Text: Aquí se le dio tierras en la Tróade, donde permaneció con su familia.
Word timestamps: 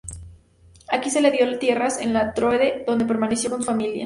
Aquí 0.87 1.11
se 1.11 1.21
le 1.21 1.29
dio 1.29 1.59
tierras 1.59 2.01
en 2.01 2.11
la 2.11 2.33
Tróade, 2.33 2.83
donde 2.87 3.05
permaneció 3.05 3.51
con 3.51 3.59
su 3.59 3.65
familia. 3.67 3.99